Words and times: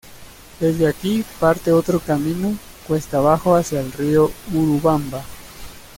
Desde 0.59 0.87
aquí 0.87 1.23
parte 1.39 1.71
otro 1.71 1.99
camino 1.99 2.57
cuesta 2.87 3.17
abajo 3.19 3.55
hacia 3.55 3.81
el 3.81 3.91
río 3.91 4.31
Urubamba. 4.51 5.23